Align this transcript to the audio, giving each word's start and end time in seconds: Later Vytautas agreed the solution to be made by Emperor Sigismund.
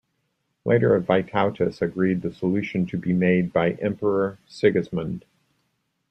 Later 0.65 0.99
Vytautas 0.99 1.79
agreed 1.79 2.23
the 2.23 2.33
solution 2.33 2.87
to 2.87 2.97
be 2.97 3.13
made 3.13 3.53
by 3.53 3.73
Emperor 3.73 4.39
Sigismund. 4.47 5.25